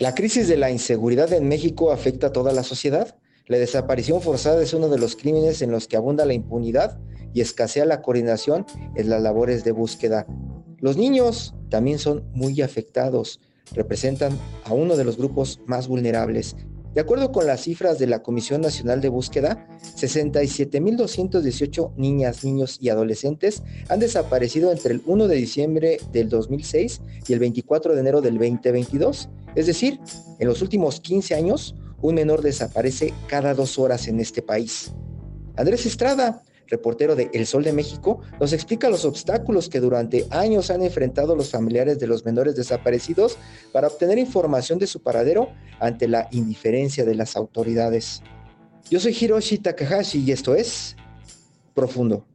La 0.00 0.14
crisis 0.14 0.48
de 0.48 0.56
la 0.56 0.70
inseguridad 0.70 1.30
en 1.34 1.46
México 1.46 1.92
afecta 1.92 2.28
a 2.28 2.32
toda 2.32 2.54
la 2.54 2.62
sociedad. 2.62 3.18
La 3.48 3.58
desaparición 3.58 4.22
forzada 4.22 4.62
es 4.62 4.72
uno 4.72 4.88
de 4.88 4.96
los 4.96 5.14
crímenes 5.14 5.60
en 5.60 5.70
los 5.70 5.88
que 5.88 5.98
abunda 5.98 6.24
la 6.24 6.32
impunidad 6.32 6.98
y 7.34 7.42
escasea 7.42 7.84
la 7.84 8.00
coordinación 8.00 8.64
en 8.96 9.10
las 9.10 9.20
labores 9.20 9.62
de 9.62 9.72
búsqueda. 9.72 10.24
Los 10.78 10.96
niños 10.96 11.54
también 11.68 11.98
son 11.98 12.24
muy 12.32 12.62
afectados, 12.62 13.40
representan 13.74 14.38
a 14.64 14.72
uno 14.72 14.96
de 14.96 15.04
los 15.04 15.18
grupos 15.18 15.60
más 15.66 15.86
vulnerables. 15.86 16.56
De 16.94 17.02
acuerdo 17.02 17.30
con 17.30 17.46
las 17.46 17.60
cifras 17.60 17.98
de 17.98 18.06
la 18.06 18.22
Comisión 18.22 18.62
Nacional 18.62 19.02
de 19.02 19.10
Búsqueda, 19.10 19.68
67.218 19.96 21.94
niñas, 21.96 22.42
niños 22.42 22.78
y 22.80 22.88
adolescentes 22.88 23.62
han 23.88 24.00
desaparecido 24.00 24.72
entre 24.72 24.94
el 24.94 25.02
1 25.04 25.28
de 25.28 25.36
diciembre 25.36 25.98
del 26.10 26.30
2006 26.30 27.02
y 27.28 27.32
el 27.34 27.38
24 27.38 27.94
de 27.94 28.00
enero 28.00 28.22
del 28.22 28.38
2022 28.38 29.28
es 29.54 29.66
decir, 29.66 30.00
en 30.38 30.48
los 30.48 30.62
últimos 30.62 31.00
15 31.00 31.34
años, 31.34 31.74
un 32.02 32.14
menor 32.14 32.42
desaparece 32.42 33.12
cada 33.26 33.54
dos 33.54 33.78
horas 33.78 34.08
en 34.08 34.20
este 34.20 34.42
país. 34.42 34.92
Andrés 35.56 35.84
Estrada, 35.86 36.42
reportero 36.68 37.16
de 37.16 37.30
El 37.34 37.46
Sol 37.46 37.64
de 37.64 37.72
México, 37.72 38.20
nos 38.40 38.52
explica 38.52 38.88
los 38.88 39.04
obstáculos 39.04 39.68
que 39.68 39.80
durante 39.80 40.26
años 40.30 40.70
han 40.70 40.82
enfrentado 40.82 41.34
los 41.34 41.50
familiares 41.50 41.98
de 41.98 42.06
los 42.06 42.24
menores 42.24 42.56
desaparecidos 42.56 43.36
para 43.72 43.88
obtener 43.88 44.18
información 44.18 44.78
de 44.78 44.86
su 44.86 45.02
paradero 45.02 45.48
ante 45.80 46.08
la 46.08 46.28
indiferencia 46.30 47.04
de 47.04 47.14
las 47.14 47.36
autoridades. 47.36 48.22
Yo 48.88 49.00
soy 49.00 49.16
Hiroshi 49.20 49.58
Takahashi 49.58 50.20
y 50.24 50.32
esto 50.32 50.54
es 50.54 50.96
Profundo. 51.74 52.29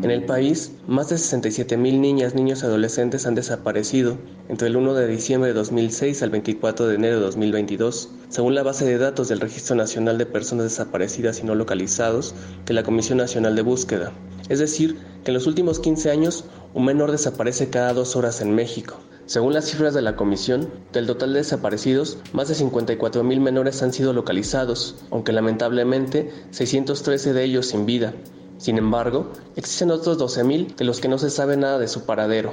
En 0.00 0.12
el 0.12 0.24
país, 0.24 0.70
más 0.86 1.08
de 1.08 1.16
67.000 1.16 1.98
niñas, 1.98 2.36
niños 2.36 2.62
y 2.62 2.66
adolescentes 2.66 3.26
han 3.26 3.34
desaparecido 3.34 4.16
entre 4.48 4.68
el 4.68 4.76
1 4.76 4.94
de 4.94 5.08
diciembre 5.08 5.48
de 5.48 5.54
2006 5.54 6.22
al 6.22 6.30
24 6.30 6.86
de 6.86 6.94
enero 6.94 7.16
de 7.16 7.22
2022, 7.22 8.08
según 8.28 8.54
la 8.54 8.62
base 8.62 8.84
de 8.84 8.96
datos 8.96 9.28
del 9.28 9.40
Registro 9.40 9.74
Nacional 9.74 10.16
de 10.16 10.26
Personas 10.26 10.66
Desaparecidas 10.66 11.40
y 11.40 11.46
No 11.46 11.56
Localizados 11.56 12.36
de 12.64 12.74
la 12.74 12.84
Comisión 12.84 13.18
Nacional 13.18 13.56
de 13.56 13.62
Búsqueda. 13.62 14.12
Es 14.48 14.60
decir, 14.60 14.96
que 15.24 15.32
en 15.32 15.34
los 15.34 15.48
últimos 15.48 15.80
15 15.80 16.12
años, 16.12 16.44
un 16.74 16.84
menor 16.84 17.10
desaparece 17.10 17.68
cada 17.68 17.92
dos 17.92 18.14
horas 18.14 18.40
en 18.40 18.54
México. 18.54 19.00
Según 19.26 19.52
las 19.52 19.64
cifras 19.64 19.94
de 19.94 20.02
la 20.02 20.14
comisión, 20.14 20.70
del 20.92 21.08
total 21.08 21.32
de 21.32 21.40
desaparecidos, 21.40 22.18
más 22.32 22.46
de 22.46 22.54
54.000 22.54 23.40
menores 23.40 23.82
han 23.82 23.92
sido 23.92 24.12
localizados, 24.12 24.94
aunque 25.10 25.32
lamentablemente 25.32 26.30
613 26.52 27.32
de 27.32 27.42
ellos 27.42 27.66
sin 27.66 27.84
vida, 27.84 28.14
sin 28.58 28.76
embargo, 28.76 29.32
existen 29.56 29.92
otros 29.92 30.18
12.000 30.18 30.74
de 30.74 30.84
los 30.84 31.00
que 31.00 31.08
no 31.08 31.16
se 31.18 31.30
sabe 31.30 31.56
nada 31.56 31.78
de 31.78 31.86
su 31.86 32.04
paradero. 32.04 32.52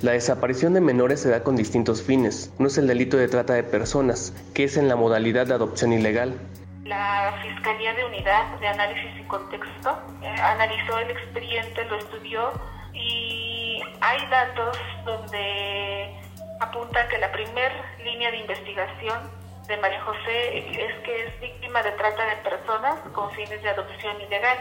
La 0.00 0.12
desaparición 0.12 0.72
de 0.72 0.80
menores 0.80 1.20
se 1.20 1.28
da 1.28 1.42
con 1.42 1.56
distintos 1.56 2.02
fines. 2.02 2.52
Uno 2.58 2.68
es 2.68 2.78
el 2.78 2.86
delito 2.86 3.16
de 3.16 3.28
trata 3.28 3.52
de 3.52 3.64
personas, 3.64 4.32
que 4.54 4.64
es 4.64 4.76
en 4.76 4.88
la 4.88 4.96
modalidad 4.96 5.46
de 5.46 5.54
adopción 5.54 5.92
ilegal. 5.92 6.40
La 6.84 7.38
Fiscalía 7.42 7.92
de 7.94 8.04
Unidad 8.06 8.58
de 8.60 8.68
Análisis 8.68 9.20
y 9.20 9.24
Contexto 9.24 9.98
eh, 10.22 10.26
analizó 10.40 10.98
el 11.00 11.10
expediente, 11.10 11.84
lo 11.84 11.98
estudió 11.98 12.50
y 12.94 13.82
hay 14.00 14.26
datos 14.30 14.78
donde 15.04 16.14
apunta 16.60 17.06
que 17.08 17.18
la 17.18 17.30
primer 17.30 17.72
línea 18.04 18.30
de 18.30 18.38
investigación 18.38 19.37
de 19.68 19.76
María 19.76 20.02
José 20.02 20.58
es 20.58 20.94
que 21.04 21.26
es 21.26 21.40
víctima 21.40 21.82
de 21.82 21.92
trata 21.92 22.24
de 22.24 22.36
personas 22.36 22.98
con 23.12 23.30
fines 23.32 23.62
de 23.62 23.68
adopción 23.68 24.18
ilegal. 24.20 24.58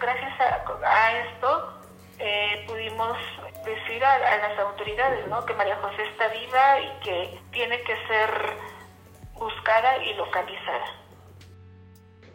Gracias 0.00 0.32
a, 0.40 1.12
esto 1.26 1.80
eh, 2.20 2.64
pudimos 2.68 3.18
decir 3.64 4.04
a, 4.04 4.18
las 4.18 4.58
autoridades 4.60 5.26
¿no? 5.26 5.44
que 5.44 5.54
María 5.54 5.76
José 5.82 6.04
está 6.10 6.28
viva 6.28 6.80
y 6.80 7.04
que 7.04 7.40
tiene 7.50 7.82
que 7.82 7.94
ser 8.06 8.30
buscada 9.34 9.98
y 10.04 10.14
localizada. 10.14 10.84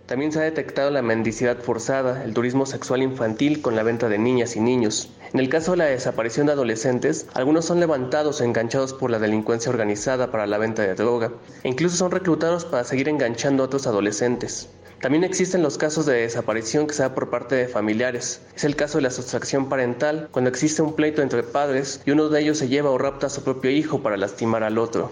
También 0.06 0.31
se 0.31 0.40
ha 0.40 0.44
detectado 0.44 0.91
la 0.91 1.02
mendicidad 1.02 1.59
forzada, 1.59 2.24
el 2.24 2.34
turismo 2.34 2.66
sexual 2.66 3.02
infantil 3.02 3.62
con 3.62 3.75
la 3.75 3.84
venta 3.84 4.09
de 4.09 4.18
niñas 4.18 4.56
y 4.56 4.59
niños. 4.59 5.09
En 5.31 5.40
el 5.40 5.47
caso 5.47 5.72
de 5.72 5.78
la 5.78 5.85
desaparición 5.85 6.47
de 6.47 6.53
adolescentes, 6.53 7.28
algunos 7.35 7.66
son 7.66 7.79
levantados 7.79 8.41
o 8.41 8.44
enganchados 8.44 8.94
por 8.94 9.12
la 9.12 9.19
delincuencia 9.19 9.69
organizada 9.69 10.31
para 10.31 10.47
la 10.47 10.57
venta 10.57 10.81
de 10.81 10.95
droga, 10.95 11.31
e 11.63 11.69
incluso 11.69 11.97
son 11.97 12.09
reclutados 12.09 12.66
para 12.66 12.84
seguir 12.84 13.07
enganchando 13.07 13.62
a 13.62 13.67
otros 13.67 13.85
adolescentes. 13.85 14.69
También 15.01 15.23
existen 15.23 15.62
los 15.62 15.78
casos 15.78 16.07
de 16.07 16.22
desaparición 16.22 16.88
que 16.88 16.95
se 16.95 17.03
da 17.03 17.13
por 17.13 17.29
parte 17.29 17.56
de 17.56 17.67
familiares. 17.67 18.41
Es 18.56 18.63
el 18.63 18.75
caso 18.75 18.97
de 18.97 19.03
la 19.03 19.12
sustracción 19.12 19.69
parental, 19.69 20.29
cuando 20.31 20.50
existe 20.50 20.81
un 20.81 20.95
pleito 20.95 21.22
entre 21.22 21.44
padres 21.44 22.01
y 22.06 22.11
uno 22.11 22.29
de 22.29 22.41
ellos 22.41 22.57
se 22.57 22.67
lleva 22.67 22.90
o 22.90 22.97
rapta 22.97 23.28
a 23.28 23.29
su 23.29 23.44
propio 23.44 23.69
hijo 23.69 24.01
para 24.01 24.17
lastimar 24.17 24.63
al 24.63 24.79
otro. 24.79 25.11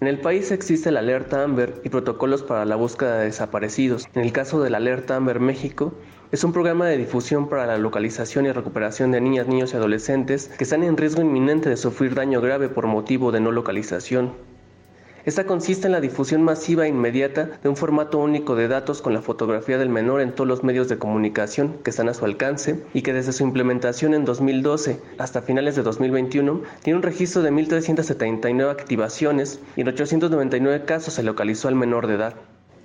En 0.00 0.06
el 0.06 0.20
país 0.20 0.52
existe 0.52 0.92
la 0.92 1.00
alerta 1.00 1.42
AMBER 1.42 1.80
y 1.82 1.88
protocolos 1.88 2.44
para 2.44 2.64
la 2.64 2.76
búsqueda 2.76 3.18
de 3.18 3.24
desaparecidos. 3.24 4.06
En 4.14 4.22
el 4.22 4.30
caso 4.32 4.62
de 4.62 4.70
la 4.70 4.76
alerta 4.76 5.16
AMBER 5.16 5.40
México, 5.40 5.92
es 6.30 6.44
un 6.44 6.52
programa 6.52 6.86
de 6.86 6.96
difusión 6.96 7.48
para 7.48 7.66
la 7.66 7.78
localización 7.78 8.46
y 8.46 8.52
recuperación 8.52 9.10
de 9.10 9.20
niñas, 9.20 9.48
niños 9.48 9.72
y 9.72 9.76
adolescentes 9.76 10.52
que 10.56 10.62
están 10.62 10.84
en 10.84 10.96
riesgo 10.96 11.22
inminente 11.22 11.68
de 11.68 11.76
sufrir 11.76 12.14
daño 12.14 12.40
grave 12.40 12.68
por 12.68 12.86
motivo 12.86 13.32
de 13.32 13.40
no 13.40 13.50
localización. 13.50 14.34
Esta 15.28 15.44
consiste 15.44 15.84
en 15.86 15.92
la 15.92 16.00
difusión 16.00 16.42
masiva 16.42 16.86
e 16.86 16.88
inmediata 16.88 17.50
de 17.62 17.68
un 17.68 17.76
formato 17.76 18.16
único 18.16 18.56
de 18.56 18.66
datos 18.66 19.02
con 19.02 19.12
la 19.12 19.20
fotografía 19.20 19.76
del 19.76 19.90
menor 19.90 20.22
en 20.22 20.34
todos 20.34 20.48
los 20.48 20.64
medios 20.64 20.88
de 20.88 20.96
comunicación 20.96 21.80
que 21.84 21.90
están 21.90 22.08
a 22.08 22.14
su 22.14 22.24
alcance 22.24 22.82
y 22.94 23.02
que 23.02 23.12
desde 23.12 23.34
su 23.34 23.42
implementación 23.42 24.14
en 24.14 24.24
2012 24.24 25.02
hasta 25.18 25.42
finales 25.42 25.76
de 25.76 25.82
2021 25.82 26.62
tiene 26.82 26.96
un 26.96 27.02
registro 27.02 27.42
de 27.42 27.52
1.379 27.52 28.70
activaciones 28.70 29.60
y 29.76 29.82
en 29.82 29.88
899 29.88 30.86
casos 30.86 31.12
se 31.12 31.22
localizó 31.22 31.68
al 31.68 31.74
menor 31.74 32.06
de 32.06 32.14
edad. 32.14 32.34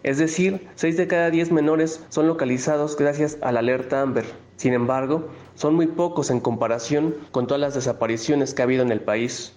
Es 0.03 0.17
decir, 0.17 0.67
6 0.75 0.97
de 0.97 1.07
cada 1.07 1.29
10 1.29 1.53
menores 1.53 2.03
son 2.09 2.27
localizados 2.27 2.97
gracias 2.97 3.37
a 3.41 3.53
la 3.53 3.59
alerta 3.59 4.01
Amber. 4.01 4.25
Sin 4.57 4.73
embargo, 4.73 5.29
son 5.55 5.75
muy 5.75 5.87
pocos 5.87 6.29
en 6.29 6.41
comparación 6.41 7.15
con 7.31 7.47
todas 7.47 7.61
las 7.61 7.73
desapariciones 7.73 8.53
que 8.53 8.63
ha 8.63 8.65
habido 8.65 8.83
en 8.83 8.91
el 8.91 8.99
país. 8.99 9.53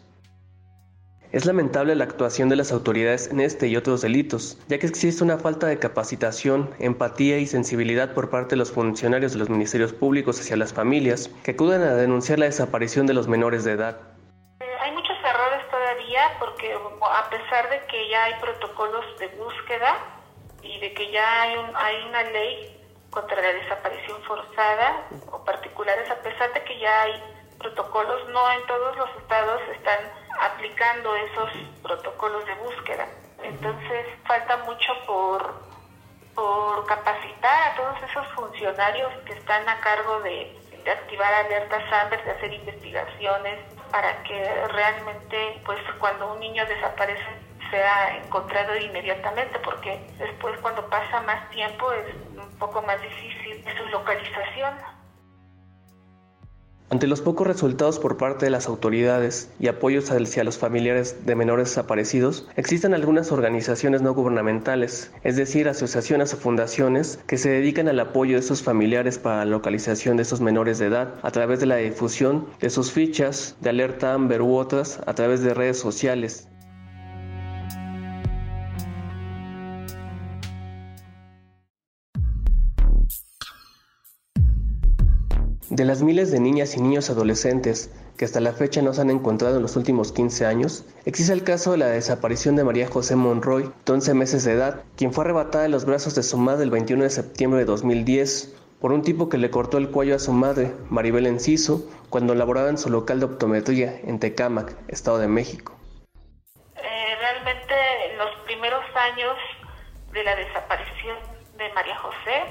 Es 1.37 1.45
lamentable 1.45 1.95
la 1.95 2.05
actuación 2.05 2.49
de 2.49 2.57
las 2.57 2.73
autoridades 2.73 3.31
en 3.31 3.41
este 3.41 3.67
y 3.67 3.77
otros 3.77 4.01
delitos, 4.01 4.57
ya 4.69 4.79
que 4.79 4.87
existe 4.87 5.23
una 5.23 5.37
falta 5.37 5.67
de 5.67 5.79
capacitación, 5.79 6.75
empatía 6.79 7.37
y 7.37 7.47
sensibilidad 7.47 8.15
por 8.15 8.31
parte 8.31 8.55
de 8.55 8.57
los 8.57 8.73
funcionarios 8.73 9.35
de 9.35 9.41
los 9.41 9.51
ministerios 9.51 9.93
públicos 9.93 10.41
hacia 10.41 10.57
las 10.57 10.73
familias 10.73 11.29
que 11.45 11.51
acuden 11.51 11.83
a 11.83 11.95
denunciar 11.95 12.39
la 12.39 12.47
desaparición 12.47 13.07
de 13.07 13.13
los 13.13 13.29
menores 13.29 13.65
de 13.65 13.73
edad. 13.73 14.01
Eh, 14.61 14.65
hay 14.81 14.93
muchos 14.93 15.15
errores 15.23 15.61
todavía 15.71 16.23
porque 16.41 16.73
a 16.73 17.29
pesar 17.29 17.69
de 17.69 17.85
que 17.85 18.09
ya 18.09 18.25
hay 18.25 18.41
protocolos 18.41 19.05
de 19.19 19.29
búsqueda 19.37 19.95
y 20.63 20.81
de 20.81 20.95
que 20.95 21.13
ya 21.13 21.43
hay, 21.43 21.55
hay 21.75 22.09
una 22.09 22.23
ley 22.31 22.81
contra 23.11 23.37
la 23.43 23.53
desaparición 23.53 24.23
forzada 24.23 25.07
o 25.31 25.45
particulares, 25.45 26.11
a 26.11 26.17
pesar 26.17 26.55
de 26.55 26.65
que 26.65 26.81
ya 26.81 27.03
hay 27.03 27.13
protocolos, 27.59 28.27
no 28.31 28.53
en 28.53 28.67
todos 28.67 28.97
los 28.97 29.11
estados 29.21 29.61
están 29.77 30.01
aplicando 30.47 31.15
esos 31.17 31.51
protocolos 31.83 32.45
de 32.47 32.55
búsqueda. 32.55 33.07
Entonces 33.43 34.07
falta 34.27 34.57
mucho 34.59 34.93
por, 35.07 35.55
por 36.35 36.87
capacitar 36.87 37.71
a 37.71 37.77
todos 37.77 38.11
esos 38.11 38.27
funcionarios 38.35 39.13
que 39.25 39.33
están 39.35 39.69
a 39.69 39.81
cargo 39.81 40.21
de, 40.21 40.57
activar 40.87 41.33
alertas 41.35 41.83
AMBER, 41.93 42.25
de 42.25 42.31
hacer 42.31 42.53
investigaciones, 42.53 43.59
para 43.91 44.23
que 44.23 44.67
realmente, 44.69 45.61
pues 45.65 45.81
cuando 45.99 46.33
un 46.33 46.39
niño 46.39 46.65
desaparece, 46.67 47.25
sea 47.71 48.17
encontrado 48.19 48.77
inmediatamente, 48.77 49.59
porque 49.61 49.99
después 50.19 50.57
cuando 50.61 50.89
pasa 50.89 51.21
más 51.23 51.51
tiempo 51.51 51.91
es 51.93 52.15
un 52.37 52.59
poco 52.59 52.83
más 52.83 53.01
difícil 53.03 53.65
su 53.77 53.85
localización. 53.87 54.75
Ante 56.89 57.09
los 57.09 57.21
pocos 57.21 57.49
resultados 57.49 57.99
por 57.99 58.17
parte 58.17 58.47
de 58.47 58.51
las 58.51 58.69
autoridades 58.69 59.51
y 59.59 59.67
apoyos 59.67 60.13
hacia 60.13 60.45
los 60.45 60.57
familiares 60.57 61.27
de 61.27 61.35
menores 61.35 61.71
desaparecidos, 61.71 62.47
existen 62.55 62.95
algunas 62.95 63.33
organizaciones 63.33 64.03
no 64.03 64.15
gubernamentales, 64.15 65.11
es 65.25 65.35
decir, 65.35 65.69
asociaciones 65.69 66.33
o 66.33 66.37
fundaciones 66.37 67.19
que 67.27 67.39
se 67.39 67.51
dedican 67.51 67.89
al 67.89 67.99
apoyo 67.99 68.37
de 68.37 68.43
sus 68.43 68.63
familiares 68.63 69.19
para 69.19 69.39
la 69.39 69.51
localización 69.51 70.17
de 70.17 70.23
esos 70.23 70.41
menores 70.41 70.79
de 70.79 70.87
edad 70.87 71.15
a 71.23 71.33
través 71.33 71.59
de 71.59 71.67
la 71.67 71.77
difusión 71.77 72.47
de 72.61 72.71
sus 72.71 72.93
fichas 72.93 73.57
de 73.61 73.71
alerta 73.71 74.15
Amber 74.15 74.41
u 74.41 74.55
otras 74.55 75.01
a 75.07 75.15
través 75.15 75.43
de 75.43 75.55
redes 75.55 75.81
sociales. 75.81 76.47
De 85.77 85.85
las 85.85 86.01
miles 86.01 86.31
de 86.31 86.41
niñas 86.41 86.75
y 86.75 86.81
niños 86.81 87.11
adolescentes 87.11 87.91
que 88.17 88.25
hasta 88.25 88.41
la 88.41 88.55
fecha 88.55 88.81
no 88.81 88.95
se 88.95 89.03
han 89.03 89.11
encontrado 89.11 89.57
en 89.57 89.63
los 89.63 89.77
últimos 89.77 90.11
15 90.11 90.47
años, 90.47 90.87
existe 91.05 91.35
el 91.35 91.45
caso 91.45 91.73
de 91.73 91.77
la 91.77 91.89
desaparición 91.89 92.57
de 92.57 92.65
María 92.65 92.89
José 92.89 93.15
Monroy, 93.15 93.71
de 93.85 93.93
11 93.93 94.15
meses 94.15 94.45
de 94.45 94.53
edad, 94.53 94.85
quien 94.97 95.13
fue 95.13 95.25
arrebatada 95.25 95.65
de 95.65 95.69
los 95.69 95.85
brazos 95.85 96.15
de 96.15 96.23
su 96.23 96.39
madre 96.39 96.65
el 96.65 96.71
21 96.71 97.03
de 97.03 97.11
septiembre 97.11 97.61
de 97.61 97.67
2010 97.67 98.55
por 98.81 98.91
un 98.91 99.03
tipo 99.03 99.29
que 99.29 99.37
le 99.37 99.51
cortó 99.51 99.77
el 99.77 99.91
cuello 99.91 100.17
a 100.17 100.19
su 100.19 100.33
madre, 100.33 100.73
Maribel 100.89 101.27
Enciso, 101.27 101.87
cuando 102.09 102.35
laboraba 102.35 102.71
en 102.71 102.79
su 102.79 102.89
local 102.89 103.21
de 103.21 103.27
optometría 103.27 104.01
en 104.03 104.19
Tecámac, 104.19 104.75
Estado 104.89 105.19
de 105.19 105.29
México. 105.29 105.77
Eh, 106.77 107.17
realmente 107.21 107.75
en 108.13 108.17
los 108.17 108.31
primeros 108.47 108.83
años 109.13 109.37
de 110.15 110.25
la 110.25 110.37
desaparición 110.37 111.36
de 111.57 111.73
María 111.73 111.97
José, 111.99 112.45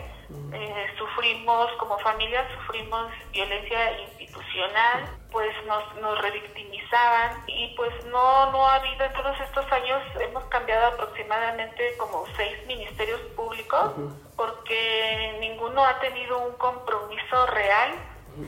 eh, 0.54 0.88
sufrimos, 0.98 1.72
como 1.74 1.98
familia, 2.00 2.48
sufrimos 2.56 3.12
violencia 3.32 4.00
institucional, 4.02 5.08
pues 5.32 5.52
nos, 5.66 5.96
nos 6.02 6.20
revictimizaban 6.22 7.44
y 7.48 7.74
pues 7.76 7.94
no, 8.06 8.52
no 8.52 8.68
ha 8.68 8.76
habido 8.76 9.06
en 9.06 9.14
todos 9.14 9.40
estos 9.40 9.72
años, 9.72 10.02
hemos 10.20 10.44
cambiado 10.46 10.88
aproximadamente 10.88 11.96
como 11.98 12.26
seis 12.36 12.58
ministerios 12.66 13.20
públicos 13.36 13.92
porque 14.36 15.38
ninguno 15.40 15.86
ha 15.86 16.00
tenido 16.00 16.40
un 16.40 16.54
compromiso 16.56 17.46
real 17.48 17.92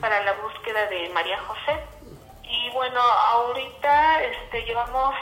para 0.02 0.24
la 0.24 0.34
búsqueda 0.34 0.88
de 0.88 1.10
María 1.10 1.40
José. 1.42 1.80
Y 2.44 2.70
bueno, 2.72 3.00
ahorita 3.00 4.24
este, 4.24 4.64
llevamos 4.64 5.14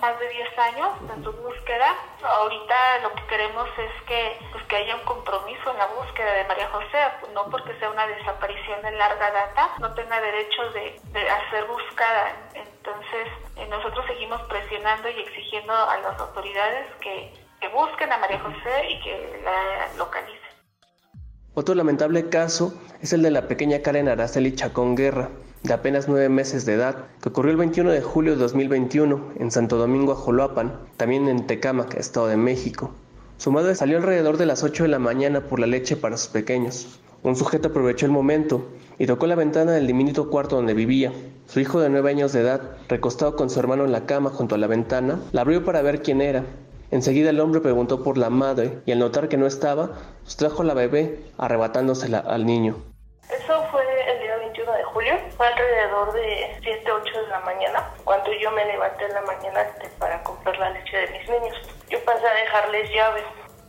más 0.00 0.18
de 0.18 0.28
10 0.28 0.58
años 0.58 0.88
en 1.14 1.24
su 1.24 1.32
búsqueda. 1.32 1.94
Ahorita 2.22 2.98
lo 3.02 3.12
queremos 3.26 3.68
es 3.78 4.02
que, 4.06 4.38
pues, 4.52 4.64
que 4.64 4.76
haya 4.76 4.96
un 4.96 5.04
compromiso 5.04 5.70
en 5.70 5.78
la 5.78 5.86
búsqueda 5.86 6.32
de 6.32 6.44
María 6.44 6.68
José, 6.70 6.98
no 7.34 7.50
porque 7.50 7.78
sea 7.78 7.90
una 7.90 8.06
desaparición 8.06 8.82
de 8.82 8.92
larga 8.92 9.30
data, 9.30 9.70
no 9.78 9.92
tenga 9.94 10.20
derecho 10.20 10.70
de, 10.72 11.00
de 11.12 11.26
ser 11.50 11.64
buscada. 11.66 12.32
Entonces, 12.54 13.28
eh, 13.56 13.66
nosotros 13.68 14.04
seguimos 14.06 14.40
presionando 14.42 15.08
y 15.08 15.20
exigiendo 15.20 15.72
a 15.72 15.98
las 15.98 16.18
autoridades 16.20 16.86
que, 17.00 17.32
que 17.60 17.68
busquen 17.68 18.12
a 18.12 18.18
María 18.18 18.40
José 18.40 18.90
y 18.90 19.00
que 19.02 19.40
la 19.44 19.96
localicen. 19.96 20.46
Otro 21.54 21.74
lamentable 21.74 22.28
caso 22.28 22.74
es 23.00 23.12
el 23.12 23.22
de 23.22 23.30
la 23.30 23.48
pequeña 23.48 23.80
Karen 23.80 24.08
Araceli 24.08 24.54
Chacón 24.54 24.94
Guerra, 24.94 25.30
de 25.62 25.72
apenas 25.72 26.06
nueve 26.06 26.28
meses 26.28 26.66
de 26.66 26.74
edad, 26.74 27.06
que 27.22 27.30
ocurrió 27.30 27.50
el 27.50 27.56
21 27.56 27.90
de 27.90 28.02
julio 28.02 28.32
de 28.32 28.38
2021 28.38 29.32
en 29.38 29.50
Santo 29.50 29.76
Domingo, 29.76 30.12
Ajoloapan, 30.12 30.78
también 30.96 31.28
en 31.28 31.46
Tecámac, 31.46 31.94
Estado 31.94 32.28
de 32.28 32.36
México. 32.36 32.94
Su 33.38 33.52
madre 33.52 33.74
salió 33.74 33.98
alrededor 33.98 34.38
de 34.38 34.46
las 34.46 34.62
8 34.62 34.84
de 34.84 34.88
la 34.88 34.98
mañana 34.98 35.42
por 35.42 35.60
la 35.60 35.66
leche 35.66 35.94
para 35.94 36.16
sus 36.16 36.28
pequeños. 36.28 36.98
Un 37.22 37.36
sujeto 37.36 37.68
aprovechó 37.68 38.06
el 38.06 38.12
momento 38.12 38.66
y 38.98 39.06
tocó 39.06 39.26
la 39.26 39.34
ventana 39.34 39.72
del 39.72 39.86
diminuto 39.86 40.30
cuarto 40.30 40.56
donde 40.56 40.72
vivía. 40.72 41.12
Su 41.46 41.60
hijo 41.60 41.80
de 41.80 41.90
nueve 41.90 42.10
años 42.10 42.32
de 42.32 42.40
edad, 42.40 42.62
recostado 42.88 43.36
con 43.36 43.50
su 43.50 43.60
hermano 43.60 43.84
en 43.84 43.92
la 43.92 44.06
cama 44.06 44.30
junto 44.30 44.54
a 44.54 44.58
la 44.58 44.66
ventana, 44.66 45.20
la 45.32 45.42
abrió 45.42 45.64
para 45.64 45.82
ver 45.82 46.02
quién 46.02 46.22
era. 46.22 46.44
Enseguida 46.90 47.28
el 47.28 47.40
hombre 47.40 47.60
preguntó 47.60 48.02
por 48.02 48.16
la 48.16 48.30
madre 48.30 48.78
y 48.86 48.92
al 48.92 49.00
notar 49.00 49.28
que 49.28 49.36
no 49.36 49.46
estaba, 49.46 49.90
sustrajo 50.24 50.62
a 50.62 50.64
la 50.64 50.74
bebé, 50.74 51.20
arrebatándosela 51.36 52.20
al 52.20 52.46
niño. 52.46 52.76
Eso 53.28 53.62
fue 53.70 53.84
de 54.72 54.82
julio, 54.84 55.14
fue 55.36 55.46
alrededor 55.46 56.12
de 56.12 56.58
7, 56.62 56.90
8 56.90 57.22
de 57.22 57.28
la 57.28 57.40
mañana, 57.40 57.90
cuando 58.04 58.32
yo 58.32 58.50
me 58.52 58.64
levanté 58.64 59.04
en 59.04 59.14
la 59.14 59.22
mañana 59.22 59.66
para 59.98 60.22
comprar 60.22 60.58
la 60.58 60.70
leche 60.70 60.96
de 60.96 61.18
mis 61.18 61.28
niños. 61.28 61.56
Yo 61.88 61.98
pasé 62.04 62.26
a 62.26 62.34
dejarles 62.56 62.90
llaves. 62.94 63.24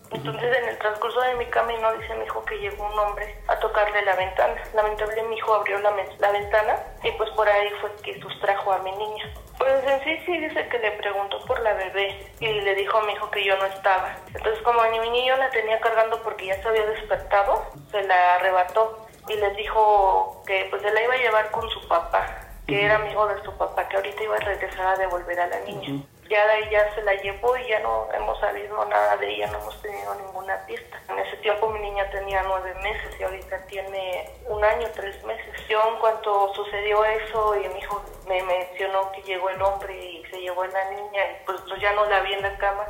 Entonces 0.10 0.58
en 0.58 0.70
el 0.70 0.78
transcurso 0.78 1.20
de 1.20 1.36
mi 1.36 1.46
camino 1.48 1.92
dice 1.94 2.16
mi 2.16 2.24
hijo 2.24 2.44
que 2.46 2.58
llegó 2.60 2.86
un 2.86 2.98
hombre 2.98 3.44
a 3.48 3.60
tocarle 3.60 4.02
la 4.04 4.16
ventana. 4.16 4.56
Lamentablemente 4.74 5.30
mi 5.30 5.36
hijo 5.36 5.54
abrió 5.54 5.78
la, 5.80 5.92
la 6.20 6.32
ventana 6.32 6.80
y 7.04 7.12
pues 7.12 7.30
por 7.32 7.48
ahí 7.50 7.70
fue 7.82 7.94
que 8.04 8.22
sustrajo 8.22 8.72
a 8.72 8.80
mi 8.80 8.92
niña. 8.94 9.34
Pues 9.58 9.84
en 9.86 10.02
sí 10.06 10.18
sí 10.26 10.38
dice 10.38 10.70
que 10.70 10.80
le 10.80 10.92
preguntó 10.92 11.44
por 11.46 11.60
la 11.60 11.74
bebé 11.74 12.32
y 12.40 12.48
le 12.48 12.76
dijo 12.76 13.00
a 13.00 13.04
mi 13.04 13.14
hijo 13.14 13.30
que 13.32 13.44
yo 13.44 13.58
no 13.58 13.66
estaba. 13.66 14.16
Entonces 14.28 14.64
como 14.64 14.82
mi 14.84 15.10
niño 15.10 15.36
la 15.36 15.50
tenía 15.50 15.78
cargando 15.82 16.24
porque 16.24 16.46
ya 16.46 16.62
se 16.62 16.70
había 16.70 16.86
despertado, 16.86 17.66
se 17.92 18.02
la 18.04 18.36
arrebató 18.36 19.06
y 19.28 19.36
les 19.36 19.58
dijo 19.58 20.42
que 20.48 20.68
pues 20.70 20.82
se 20.84 20.92
la 20.92 21.04
iba 21.04 21.16
a 21.16 21.18
llevar 21.18 21.52
con 21.52 21.70
su 21.70 21.86
papá, 21.90 22.26
que 22.66 22.86
era 22.86 22.96
amigo 22.96 23.28
de 23.28 23.44
su 23.44 23.52
papá, 23.58 23.90
que 23.90 23.98
ahorita 23.98 24.24
iba 24.24 24.38
a 24.38 24.40
regresar 24.40 24.88
a 24.88 24.96
devolver 24.96 25.38
a 25.38 25.48
la 25.48 25.60
niña. 25.62 26.02
Ya 26.30 26.46
de 26.46 26.52
ahí 26.54 26.70
ya 26.70 26.94
se 26.94 27.02
la 27.04 27.14
llevó 27.14 27.56
y 27.58 27.68
ya 27.68 27.80
no 27.80 28.08
hemos 28.14 28.40
sabido 28.40 28.84
nada 28.86 29.16
de 29.18 29.30
ella, 29.30 29.48
no 29.48 29.60
hemos 29.60 29.82
tenido 29.82 30.14
ninguna 30.16 30.58
pista. 30.66 31.00
En 31.10 31.20
ese 31.20 31.38
tiempo 31.38 31.70
mi 31.70 31.80
niña 31.80 32.10
tenía 32.10 32.44
nueve 32.44 32.74
meses 32.84 33.20
y 33.20 33.24
ahorita 33.24 33.66
tiene 33.68 34.30
un 34.48 34.64
año, 34.64 34.88
tres 34.94 35.24
meses. 35.24 35.68
Yo 35.70 35.82
en 35.90 36.00
cuanto 36.00 36.54
sucedió 36.54 37.04
eso 37.06 37.56
y 37.56 37.70
mi 37.70 37.80
hijo 37.80 38.04
me 38.28 38.44
mencionó 38.44 39.12
que 39.14 39.22
llegó 39.24 39.50
el 39.50 39.62
hombre 39.62 39.98
y 39.98 40.26
se 40.26 40.42
llevó 40.42 40.64
a 40.64 40.68
la 40.68 40.92
niña 40.92 41.22
y 41.32 41.46
pues 41.46 41.60
ya 41.80 41.94
no 41.94 42.06
la 42.06 42.20
vi 42.22 42.34
en 42.34 42.42
la 42.42 42.58
cama, 42.58 42.86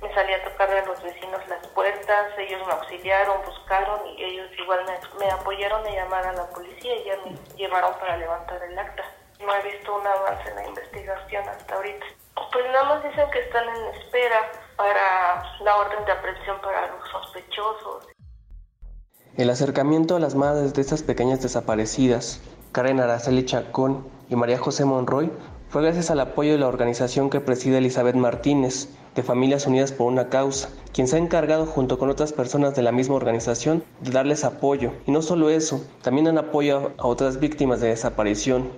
me 0.00 0.12
salí 0.12 0.32
a 0.34 0.44
tocarle 0.44 0.80
a 0.80 0.84
los 0.84 1.02
vecinos 1.02 1.46
las 1.48 1.66
puertas, 1.68 2.38
ellos 2.38 2.66
me 2.66 2.72
auxiliaron, 2.72 3.42
buscaron 3.44 4.06
y 4.08 4.24
ellos 4.24 4.50
igual 4.58 4.84
me, 5.18 5.30
apoyaron 5.30 5.86
a 5.86 5.90
llamar 5.90 6.26
a 6.26 6.32
la 6.32 6.46
policía 6.48 6.96
y 6.96 7.04
ya 7.04 7.16
me 7.24 7.34
llevaron 7.56 7.94
para 7.98 8.16
levantar 8.16 8.62
el 8.62 8.78
acta. 8.78 9.04
No 9.40 9.54
he 9.54 9.62
visto 9.62 9.94
un 9.94 10.06
avance 10.06 10.48
en 10.50 10.56
la 10.56 10.66
investigación 10.66 11.48
hasta 11.48 11.74
ahorita. 11.74 12.06
Pues 12.34 12.64
nada 12.72 12.84
más 12.84 13.04
dicen 13.04 13.24
que 13.32 13.40
están 13.40 13.64
en 13.68 13.94
espera 13.94 14.36
para 14.76 15.42
la 15.62 15.76
orden 15.76 16.04
de 16.04 16.12
aprehensión 16.12 16.56
para 16.60 16.88
los 16.88 17.08
sospechosos. 17.10 18.08
El 19.36 19.50
acercamiento 19.50 20.16
a 20.16 20.20
las 20.20 20.34
madres 20.34 20.74
de 20.74 20.80
estas 20.80 21.02
pequeñas 21.02 21.42
desaparecidas, 21.42 22.40
Karen 22.72 23.00
Araceli 23.00 23.44
Chacón 23.44 24.06
y 24.28 24.36
María 24.36 24.58
José 24.58 24.84
Monroy, 24.84 25.32
fue 25.68 25.82
gracias 25.82 26.10
al 26.12 26.20
apoyo 26.20 26.52
de 26.52 26.58
la 26.58 26.68
organización 26.68 27.30
que 27.30 27.40
preside 27.40 27.78
Elizabeth 27.78 28.14
Martínez, 28.14 28.88
de 29.16 29.22
Familias 29.24 29.66
Unidas 29.66 29.90
por 29.90 30.06
una 30.06 30.28
Causa, 30.28 30.68
quien 30.92 31.08
se 31.08 31.16
ha 31.16 31.18
encargado 31.18 31.66
junto 31.66 31.98
con 31.98 32.10
otras 32.10 32.32
personas 32.32 32.76
de 32.76 32.82
la 32.82 32.92
misma 32.92 33.16
organización 33.16 33.84
de 34.00 34.12
darles 34.12 34.44
apoyo. 34.44 34.92
Y 35.06 35.10
no 35.10 35.22
solo 35.22 35.50
eso, 35.50 35.84
también 36.02 36.26
dan 36.26 36.38
apoyo 36.38 36.92
a 36.98 37.06
otras 37.06 37.40
víctimas 37.40 37.80
de 37.80 37.88
desaparición. 37.88 38.70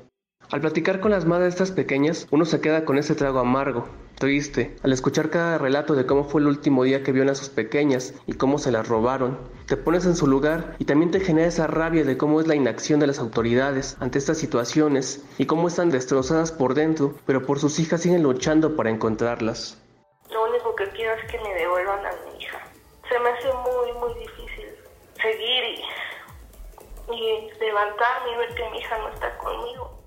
Al 0.52 0.60
platicar 0.60 1.00
con 1.00 1.10
las 1.10 1.24
madres 1.24 1.46
de 1.46 1.64
estas 1.64 1.72
pequeñas, 1.72 2.28
uno 2.30 2.44
se 2.44 2.60
queda 2.60 2.84
con 2.84 2.98
ese 2.98 3.16
trago 3.16 3.40
amargo, 3.40 3.88
triste, 4.14 4.76
al 4.84 4.92
escuchar 4.92 5.28
cada 5.28 5.58
relato 5.58 5.94
de 5.94 6.06
cómo 6.06 6.22
fue 6.22 6.40
el 6.40 6.46
último 6.46 6.84
día 6.84 7.02
que 7.02 7.10
vieron 7.10 7.30
a 7.30 7.34
sus 7.34 7.48
pequeñas 7.48 8.14
y 8.28 8.34
cómo 8.34 8.58
se 8.58 8.70
las 8.70 8.86
robaron. 8.86 9.40
Te 9.66 9.76
pones 9.76 10.06
en 10.06 10.14
su 10.14 10.28
lugar 10.28 10.76
y 10.78 10.84
también 10.84 11.10
te 11.10 11.18
genera 11.18 11.48
esa 11.48 11.66
rabia 11.66 12.04
de 12.04 12.16
cómo 12.16 12.40
es 12.40 12.46
la 12.46 12.54
inacción 12.54 13.00
de 13.00 13.08
las 13.08 13.18
autoridades 13.18 13.96
ante 13.98 14.18
estas 14.18 14.38
situaciones 14.38 15.26
y 15.36 15.46
cómo 15.46 15.66
están 15.66 15.90
destrozadas 15.90 16.52
por 16.52 16.74
dentro, 16.74 17.16
pero 17.26 17.44
por 17.44 17.58
sus 17.58 17.80
hijas 17.80 18.02
siguen 18.02 18.22
luchando 18.22 18.76
para 18.76 18.90
encontrarlas. 18.90 19.82
Lo 20.30 20.44
único 20.44 20.76
que 20.76 20.88
quiero 20.90 21.12
es 21.14 21.28
que 21.28 21.40
me 21.40 21.54
devuelvan 21.54 22.06
a 22.06 22.10
mi 22.24 22.40
hija. 22.40 22.60
Se 23.08 23.18
me 23.18 23.30
hace 23.30 23.48
muy, 23.52 23.92
muy 23.98 24.14
difícil 24.20 24.68
seguir 25.20 25.64
y, 27.10 27.14
y 27.14 27.50
levantarme 27.58 28.32
y 28.32 28.36
ver 28.36 28.54
que 28.54 28.70
mi 28.70 28.78
hija 28.78 28.96
no 28.98 29.08
está 29.08 29.36
conmigo. 29.38 30.05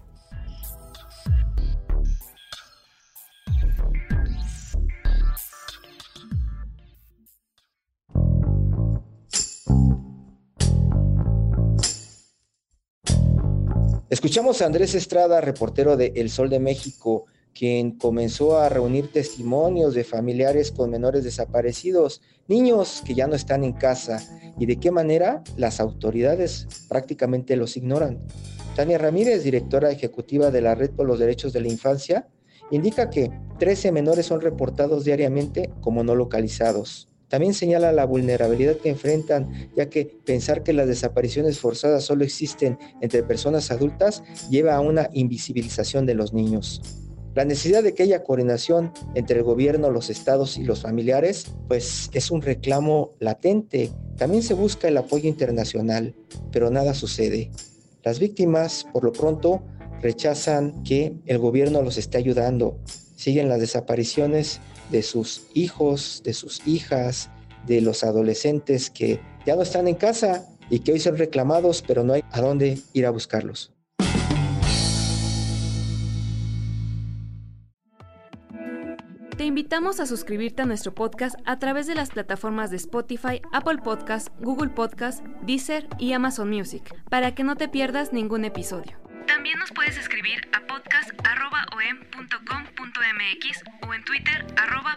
Escuchamos 14.09 14.59
a 14.63 14.65
Andrés 14.65 14.95
Estrada, 14.95 15.39
reportero 15.39 15.95
de 15.95 16.13
El 16.15 16.31
Sol 16.31 16.49
de 16.49 16.59
México, 16.59 17.27
quien 17.53 17.91
comenzó 17.91 18.57
a 18.57 18.67
reunir 18.67 19.11
testimonios 19.11 19.93
de 19.93 20.03
familiares 20.03 20.71
con 20.71 20.89
menores 20.89 21.23
desaparecidos, 21.23 22.19
niños 22.47 23.03
que 23.05 23.13
ya 23.13 23.27
no 23.27 23.35
están 23.35 23.63
en 23.63 23.73
casa 23.73 24.19
y 24.57 24.65
de 24.65 24.77
qué 24.77 24.89
manera 24.89 25.43
las 25.57 25.79
autoridades 25.79 26.67
prácticamente 26.89 27.55
los 27.55 27.77
ignoran. 27.77 28.17
Tania 28.75 28.97
Ramírez, 28.97 29.43
directora 29.43 29.91
ejecutiva 29.91 30.49
de 30.49 30.61
la 30.61 30.73
Red 30.73 30.89
por 30.89 31.05
los 31.05 31.19
Derechos 31.19 31.53
de 31.53 31.61
la 31.61 31.67
Infancia, 31.67 32.27
indica 32.71 33.11
que 33.11 33.29
13 33.59 33.91
menores 33.91 34.25
son 34.25 34.41
reportados 34.41 35.05
diariamente 35.05 35.69
como 35.81 36.03
no 36.03 36.15
localizados. 36.15 37.09
También 37.29 37.53
señala 37.53 37.91
la 37.91 38.05
vulnerabilidad 38.05 38.77
que 38.77 38.89
enfrentan, 38.89 39.69
ya 39.75 39.89
que 39.89 40.05
pensar 40.25 40.63
que 40.63 40.73
las 40.73 40.87
desapariciones 40.87 41.59
forzadas 41.59 42.03
solo 42.03 42.23
existen 42.23 42.77
entre 43.01 43.23
personas 43.23 43.71
adultas 43.71 44.23
lleva 44.49 44.75
a 44.75 44.81
una 44.81 45.09
invisibilización 45.13 46.05
de 46.05 46.15
los 46.15 46.33
niños. 46.33 46.81
La 47.35 47.45
necesidad 47.45 47.83
de 47.83 47.93
que 47.93 48.03
haya 48.03 48.23
coordinación 48.23 48.91
entre 49.13 49.37
el 49.37 49.43
gobierno, 49.43 49.91
los 49.91 50.09
estados 50.09 50.57
y 50.57 50.63
los 50.63 50.81
familiares, 50.81 51.45
pues 51.67 52.09
es 52.13 52.31
un 52.31 52.41
reclamo 52.41 53.13
latente. 53.19 53.91
También 54.17 54.41
se 54.41 54.55
busca 54.55 54.87
el 54.87 54.97
apoyo 54.97 55.29
internacional, 55.29 56.15
pero 56.51 56.71
nada 56.71 56.95
sucede. 56.95 57.51
Las 58.03 58.19
víctimas, 58.19 58.87
por 58.91 59.03
lo 59.03 59.11
pronto, 59.11 59.61
rechazan 60.01 60.83
que 60.83 61.13
el 61.27 61.37
gobierno 61.37 61.83
los 61.83 61.97
esté 61.97 62.17
ayudando. 62.17 62.79
Siguen 63.15 63.47
las 63.47 63.59
desapariciones 63.59 64.59
de 64.89 65.03
sus 65.03 65.47
hijos, 65.53 66.21
de 66.23 66.33
sus 66.33 66.65
hijas, 66.67 67.29
de 67.65 67.81
los 67.81 68.03
adolescentes 68.03 68.89
que 68.89 69.19
ya 69.45 69.55
no 69.55 69.61
están 69.61 69.87
en 69.87 69.95
casa 69.95 70.45
y 70.69 70.79
que 70.79 70.93
hoy 70.93 70.99
son 70.99 71.17
reclamados, 71.17 71.83
pero 71.85 72.03
no 72.03 72.13
hay 72.13 72.23
a 72.31 72.41
dónde 72.41 72.79
ir 72.93 73.05
a 73.05 73.09
buscarlos. 73.09 73.73
Te 79.37 79.45
invitamos 79.45 80.01
a 80.01 80.05
suscribirte 80.05 80.63
a 80.63 80.65
nuestro 80.65 80.93
podcast 80.93 81.35
a 81.45 81.59
través 81.59 81.87
de 81.87 81.95
las 81.95 82.09
plataformas 82.09 82.71
de 82.71 82.75
Spotify, 82.75 83.41
Apple 83.53 83.77
Podcasts, 83.81 84.29
Google 84.41 84.69
Podcasts, 84.69 85.23
Deezer 85.43 85.87
y 85.97 86.11
Amazon 86.11 86.49
Music, 86.49 86.93
para 87.09 87.33
que 87.33 87.45
no 87.45 87.55
te 87.55 87.69
pierdas 87.69 88.11
ningún 88.11 88.43
episodio. 88.43 88.99
También 89.27 89.57
nos 89.59 89.71
puedes 89.71 89.97
escribir 89.97 90.41
a 90.51 90.59
o 93.87 93.93
en 93.93 94.03
Twitter 94.03 94.45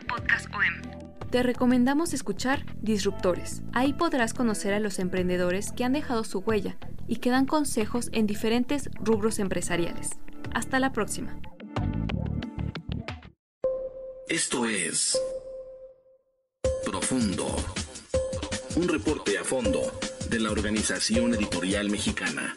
podcastom. 0.09 0.61
Te 1.31 1.43
recomendamos 1.43 2.15
escuchar 2.15 2.65
Disruptores. 2.81 3.63
Ahí 3.73 3.93
podrás 3.93 4.35
conocer 4.35 4.73
a 4.73 4.81
los 4.81 4.99
emprendedores 4.99 5.73
que 5.73 5.85
han 5.85 5.93
dejado 5.93 6.25
su 6.25 6.39
huella 6.39 6.77
y 7.07 7.17
que 7.17 7.31
dan 7.31 7.47
consejos 7.47 8.09
en 8.13 8.27
diferentes 8.27 8.89
rubros 8.95 9.39
empresariales. 9.39 10.11
Hasta 10.55 10.79
la 10.79 10.93
próxima. 10.93 11.39
Esto 14.29 14.67
es 14.67 15.21
Profundo. 16.85 17.57
Un 18.77 18.89
reporte 18.89 19.37
a 19.39 19.45
fondo 19.45 19.81
de 20.31 20.41
la 20.41 20.51
Organización 20.51 21.35
Editorial 21.35 21.91
Mexicana. 21.91 22.57